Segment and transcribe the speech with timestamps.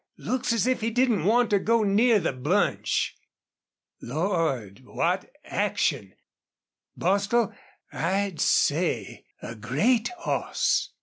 [0.17, 3.15] Looks as if he didn't want to go near the bunch.
[4.01, 4.81] Lord!
[4.83, 6.15] what action!...
[6.97, 7.53] Bostil,
[7.93, 10.89] I'd say a great hoss!"